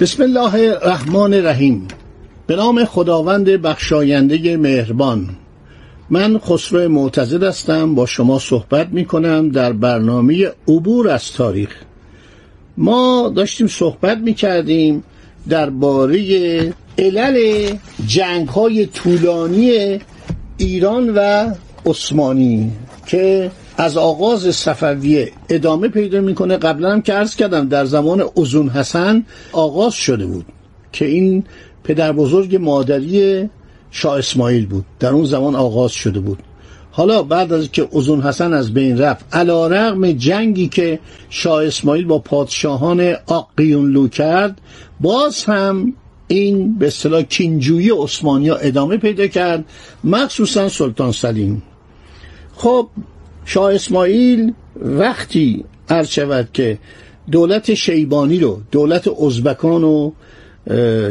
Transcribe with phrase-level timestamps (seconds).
[0.00, 1.88] بسم الله الرحمن الرحیم.
[2.46, 5.28] به نام خداوند بخشاینده مهربان.
[6.10, 11.70] من خسرو معتزد هستم با شما صحبت می کنم در برنامه عبور از تاریخ.
[12.76, 15.02] ما داشتیم صحبت می کردیم
[15.48, 17.68] درباره علل
[18.06, 19.98] جنگ های طولانی
[20.56, 21.50] ایران و
[21.86, 22.72] عثمانی
[23.06, 23.50] که
[23.80, 26.56] از آغاز صفویه ادامه پیدا می‌کنه.
[26.56, 30.46] قبلا هم که عرض کردم در زمان ازون حسن آغاز شده بود
[30.92, 31.44] که این
[31.84, 33.48] پدر بزرگ مادری
[33.90, 34.84] شاه اسماعیل بود.
[34.98, 36.38] در اون زمان آغاز شده بود.
[36.90, 40.98] حالا بعد از که ازون حسن از بین رفت علا رغم جنگی که
[41.30, 44.60] شاه اسماعیل با پادشاهان آقیونلو کرد
[45.00, 45.92] باز هم
[46.28, 49.64] این به اصطلاح کینجویی عثمانی ادامه پیدا کرد
[50.04, 51.62] مخصوصا سلطان سلیم.
[52.56, 52.88] خب
[53.52, 56.78] شاه اسماعیل وقتی عرض شود که
[57.30, 60.12] دولت شیبانی رو دولت ازبکان رو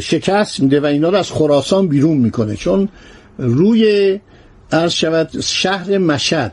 [0.00, 2.56] شکست میده و اینا رو از خراسان بیرون می‌کنه.
[2.56, 2.88] چون
[3.38, 4.20] روی
[4.72, 6.52] عرض شود شهر مشد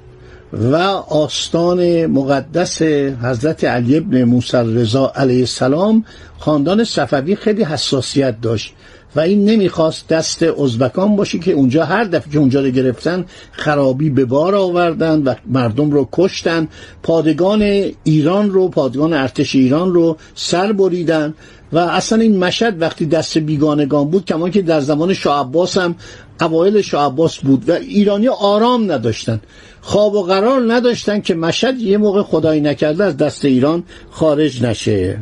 [0.53, 0.75] و
[1.09, 2.81] آستان مقدس
[3.21, 6.05] حضرت علی ابن موسی رضا علیه السلام
[6.39, 8.73] خاندان صفوی خیلی حساسیت داشت.
[9.15, 14.09] و این نمی‌خواست دست ازبکان باشه که اونجا هر دفعه که اونجا رو گرفتن خرابی
[14.09, 16.67] به بار آوردن و مردم رو کشتن.
[17.03, 17.61] پادگان
[18.03, 21.33] ایران رو پادگان ارتش ایران رو سر بریدن
[21.73, 25.95] و اصلا این مشهد وقتی دست بیگانگان بود کمان که در زمان شاه عباس هم
[26.41, 29.41] اوایل شاه عباس بود و ایرانی آرام نداشتن.
[29.81, 35.19] خواب و قرار نداشتن که مشهد یه موقع خدایی نکرده از دست ایران خارج نشه.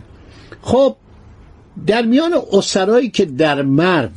[0.62, 0.96] خب
[1.88, 4.10] در میان اسرایی که در مرو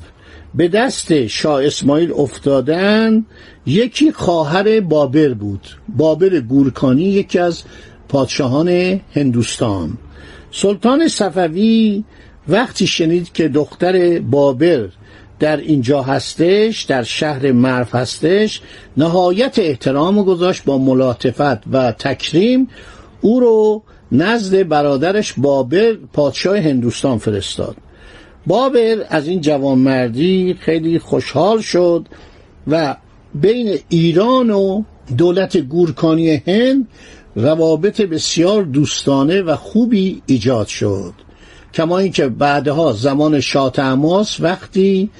[0.54, 3.24] به دست شاه اسماعیل افتادن
[3.66, 5.66] یکی خواهر بابر بود.
[5.88, 7.62] بابر گورکانی یکی از
[8.08, 9.98] پادشاهان هندوستان.
[10.50, 12.04] سلطان صفوی
[12.48, 14.88] وقتی شنید که دختر بابر
[15.38, 18.60] در اینجا هستش در شهر مرف هستش
[18.96, 22.68] نهایت احترام گذاشت با ملاطفت و تکریم.
[23.20, 27.76] او رو نزد برادرش بابر پادشاه هندوستان فرستاد.
[28.46, 32.06] بابر از این جوانمردی خیلی خوشحال شد
[32.66, 32.96] و
[33.34, 34.82] بین ایران و
[35.16, 36.88] دولت گورکانی هند
[37.36, 41.12] روابط بسیار دوستانه و خوبی ایجاد شد.
[41.74, 43.72] کما اینکه بعدها زمان شاه
[44.40, 45.10] وقتی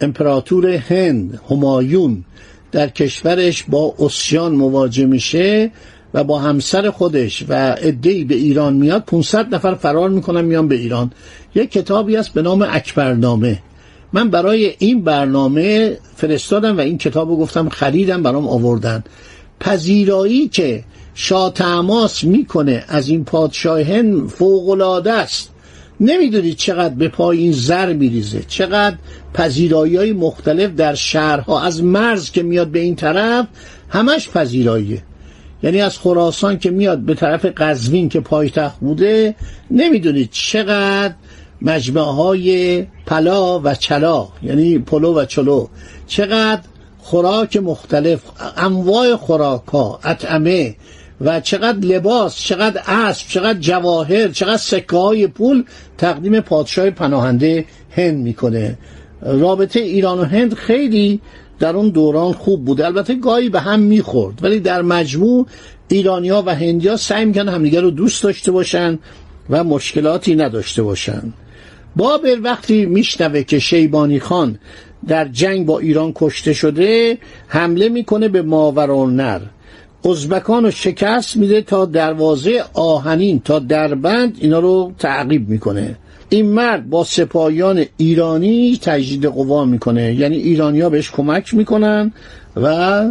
[0.00, 2.24] امپراتور هند همایون
[2.72, 5.70] در کشورش با اسیان مواجه میشه
[6.14, 10.74] و با همسر خودش و عدهای به ایران میاد 500 نفر فرار می‌کنن میان به
[10.74, 11.10] ایران.
[11.54, 13.62] یک کتابی است به نام اکبرنامه.
[14.12, 19.04] من برای این برنامه فرستادم و این کتاب رو گفتم خریدم برام آوردن.
[19.60, 20.84] پذیرایی که
[21.14, 25.50] شاه تماس می‌کنه از این پادشاه هند فوقلاده است.
[26.00, 28.96] نمی‌دونید چقدر به پای این زر میریزه چقدر
[29.34, 33.46] پذیرایی های مختلف در شهرها از مرز که میاد به این طرف
[33.88, 35.02] همش پذیراییه.
[35.62, 39.34] یعنی از خراسان که میاد به طرف قزوین که پایتخت بوده
[39.70, 41.14] نمی‌دونید چقدر
[41.62, 45.66] مجمع های پلا و چلا یعنی پلو و چلو
[46.06, 46.62] چقدر
[46.98, 48.20] خوراک مختلف
[48.56, 50.76] انواع خوراک ها اطعمه
[51.20, 55.64] و چقدر لباس چقدر اسب چقدر جواهر چقدر سکه های پول
[55.98, 58.78] تقدیم پادشاه پناهنده هند می‌کنه.
[59.22, 61.20] رابطه ایران و هند خیلی
[61.60, 65.46] در اون دوران خوب بود البته گاهی به هم می‌خورد ولی در مجموع
[65.88, 68.98] ایرانیا و هندیا سعی می‌کنن همدیگه رو دوست داشته باشن
[69.50, 71.22] و مشکلاتی نداشته باشن.
[71.96, 74.58] بابر وقتی میشنوه که شیبانی خان
[75.08, 79.40] در جنگ با ایران کشته شده حمله می‌کنه به ماورالنر
[80.04, 85.96] ازبکان رو شکست میده تا دروازه آهنین تا دربند اینا رو تعقیب می‌کنه.
[86.30, 90.14] این مرد با سپاهیان ایرانی تجدید قوا می‌کنه.
[90.14, 92.12] یعنی ایرانیا بهش کمک می‌کنن
[92.56, 93.04] و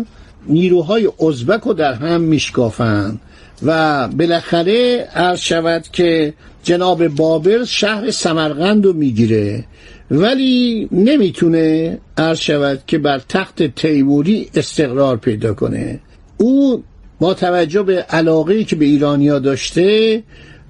[0.48, 3.19] نیروهای ازبک رو در هم میشکافن.
[3.66, 6.33] و بالاخره عرض شود که
[6.63, 9.63] جناب بابر شهر سمرقند رو می‌گیره.
[10.12, 16.00] ولی نمی‌تونه عرض شود که بر تخت تیموری استقرار پیدا کنه.
[16.38, 16.83] او
[17.19, 20.24] با توجه به علاقه که به ایرانیا داشته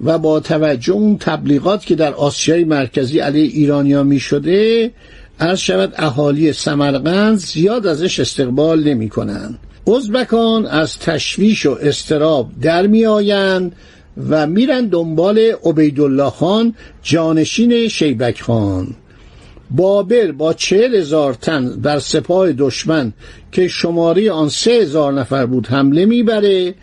[0.04, 4.92] و با توجه اون تبلیغات که در آسیای مرکزی علیه ایرانیا می شده
[5.40, 9.60] عرض شود اهالی سمرقند زیاد ازش استقبال نمی کنند
[9.96, 13.75] ازبکان از تشویش و استراب در می آیند
[14.30, 18.88] و میرن دنبال عبیدالله خان جانشین شیبک خان.
[19.72, 23.13] بابر با چهل هزار تن بر سپاه دشمن
[23.51, 26.75] که شماری آن سه هزار نفر بود حمله می‌بره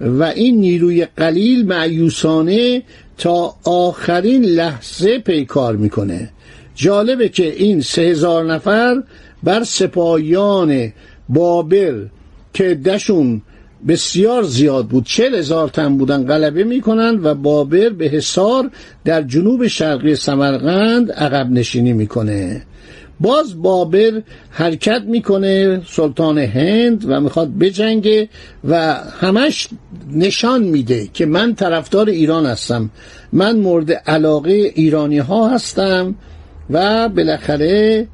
[0.00, 2.82] و این نیروی قلیل معیوسانه
[3.18, 6.30] تا آخرین لحظه پیکار می‌کنه.
[6.74, 9.02] جالبه که این سه هزار نفر
[9.42, 10.92] بر سپاهیان
[11.28, 11.94] بابر
[12.54, 13.42] که دشون
[13.88, 18.70] بسیار زیاد بود چل هزار تن بودن غلبه می‌کنند و بابر به حصار
[19.04, 22.62] در جنوب شرقی سمرقند عقب نشینی می‌کنه.
[23.20, 28.28] باز بابر حرکت می‌کنه سلطان هند و می‌خواد بجنگه
[28.64, 29.68] و همش
[30.10, 32.90] نشان میده که من طرفدار ایران هستم
[33.32, 36.14] من مورد علاقه ایرانی ها هستم
[36.70, 38.06] و بالاخره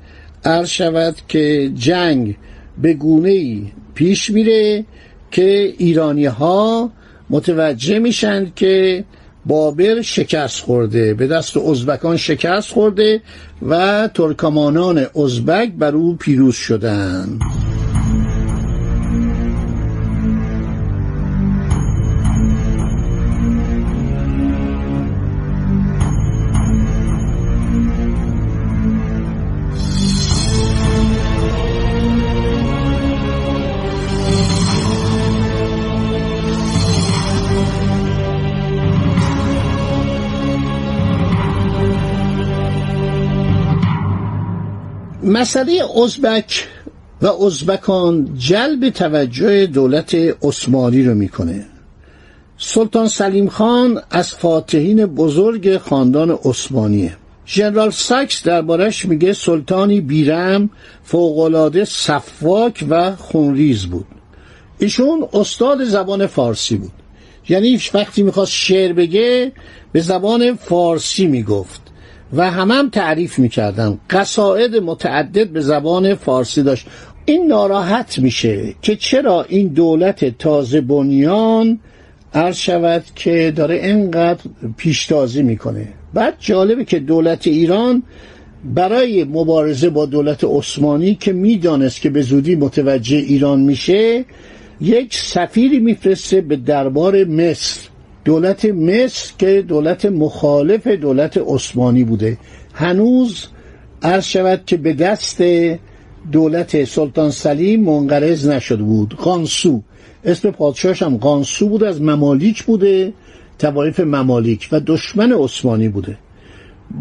[0.44, 2.37] عرض شود که جنگ
[2.82, 3.62] به گونه
[3.94, 4.85] پیش میره
[5.31, 6.91] که ایرانی ها
[7.31, 9.05] متوجه میشن که
[9.47, 13.23] بابر شکست خورده به دست ازبکان شکست خورده
[13.69, 17.41] و ترکمانان ازبک بر او پیروز شدند.
[45.23, 46.69] مسئله ازبک
[47.23, 51.67] و ازبکان جلب توجه دولت عثمانی رو می‌کنه.
[52.59, 57.17] سلطان سلیم خان از فاتحین بزرگ خاندان عثمانیه.
[57.47, 60.71] ژنرال ساکس دربارش میگه سلطانی بیرم
[61.05, 64.07] فوقالعاده صفاک و خونریز بود.
[64.79, 66.93] ایشون استاد زبان فارسی بود.
[67.49, 69.53] یعنی وقتی می‌خواست شعر بگه
[69.93, 71.90] به زبان فارسی می‌گفت.
[72.32, 73.99] و همم هم تعریف می‌کردن.
[74.11, 76.87] قصاعد متعدد به زبان فارسی داشت.
[77.25, 81.81] این ناراحت میشه که چرا این دولت تازه بنیان
[82.35, 84.41] عرض شود که داره انقدر
[84.77, 85.88] پیشتازی می‌کنه.
[86.15, 88.03] بعد جالبه که دولت ایران
[88.65, 94.25] برای مبارزه با دولت عثمانی که می‌دانست که به زودی متوجه ایران میشه
[94.81, 97.90] یک سفیری میفرسته به دربار مصر.
[98.25, 102.39] دولت مصر که دولت مخالف دولت عثمانی بوده.
[102.75, 103.47] هنوز
[104.03, 105.43] عرض شود که به دست
[106.33, 109.15] دولت سلطان سلیم منقرض نشده بود.
[109.15, 109.83] قانسو.
[110.25, 113.13] اسم پادشاهش هم قانسو بود از ممالیک بوده
[113.59, 116.19] توایف ممالیک و دشمن عثمانی بوده.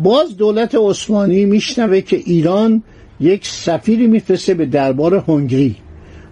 [0.04, 2.84] باز دولت عثمانی میشنوه که ایران
[3.20, 5.76] یک سفیری میفرسته به دربار هنگری.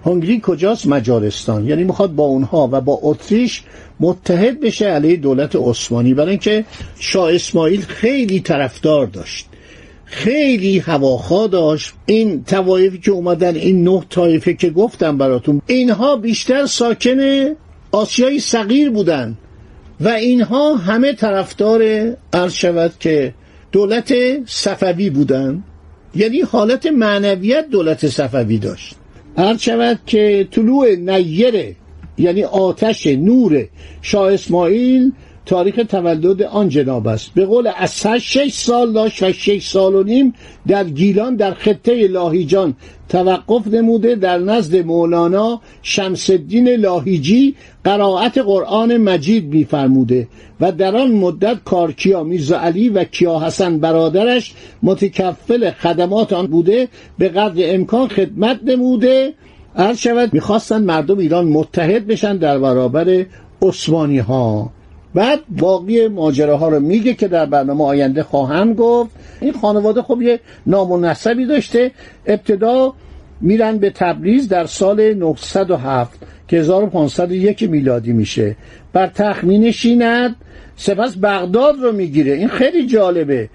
[0.06, 1.68] هنگری کجاست؟ مجارستان.
[1.68, 3.64] یعنی می‌خواد با اونها و با اتریش
[4.00, 6.14] متحد بشه علیه دولت عثمانی.
[6.14, 6.66] برای اینکه
[7.00, 9.46] شاه اسماعیل خیلی طرفدار داشت.
[10.06, 11.94] خیلی هواخوا داشت.
[12.06, 17.20] این توایفی که اومدن این نه طایفه که گفتم براتون اینها بیشتر ساکن
[17.92, 19.38] آسیای صغیر بودن.
[20.00, 21.82] و اینها همه طرفدار
[22.34, 23.34] عرض شود که
[23.72, 24.14] دولت
[24.46, 25.64] صفوی بودن.
[26.16, 28.96] یعنی حالت معنویت دولت صفوی داشت.
[29.38, 31.76] هر شود که طلوع نیره
[32.18, 33.68] یعنی آتش نور
[34.02, 35.12] شاه اسماعیل
[35.48, 37.32] تاریخ تولد آن جناب است.
[37.36, 40.34] به قول اصح شش سال داشت و شش سال و نیم
[40.68, 42.74] در گیلان در خطه لاهیجان
[43.10, 50.28] توقف نموده در نزد مولانا شمس الدین لاهیجی قرائت قرآن مجید میفرموده
[50.62, 56.88] و در آن مدت کارکیا میرزا علی و کیا حسن برادرش متکفل خدمات آن بوده
[57.18, 59.34] به قدر امکان خدمت نموده.
[59.76, 63.26] عرض شود می‌خواستن مردم ایران متحد بشن در برابر
[63.62, 64.72] عثمانی ها
[65.14, 69.12] بعد باقی ماجراها رو میگه که در برنامه آینده خواهم گفت.
[69.42, 71.92] این خانواده خب یه نام و نسبی داشته.
[72.26, 72.94] ابتدا
[73.42, 78.56] میرن به تبریز در سال 907 که 1501 میلادی میشه.
[78.94, 80.36] بر تخت مینشیند
[80.76, 82.34] سپس بغداد رو می‌گیره.
[82.34, 83.50] این خیلی جالبه.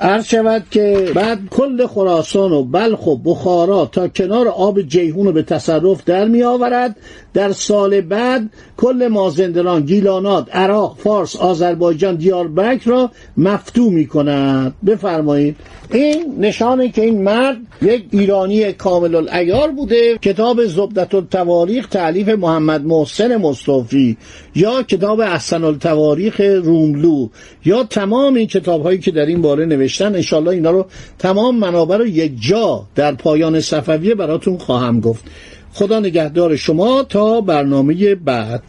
[0.00, 5.32] عرض شود که بعد کل خراسان و بلخ و بخارا تا کنار آب جیهون رو
[5.32, 6.96] به تصرف در می آورد.
[7.34, 14.74] در سال بعد کل مازندران گیلانات عراق فارس آذربایجان دیاربکر را مفتو می کند.
[14.86, 15.56] بفرمایید.
[15.92, 20.18] این نشانه که این مرد یک ایرانی کامل العیار بوده.
[20.18, 24.16] کتاب زبدت التواریخ تعلیف محمد محسن مصطفی
[24.54, 27.28] یا کتاب احسن التواریخ روملو
[27.64, 30.86] یا تمام این کتاب هایی که در این باره نوشتن انشالله اینا رو
[31.18, 35.24] تمام منابع رو یک جا در پایان صفویه براتون خواهم گفت.
[35.72, 38.62] خدا نگهدار شما تا برنامه بعد.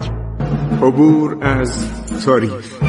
[0.82, 1.86] عبور از
[2.26, 2.89] تاریخ.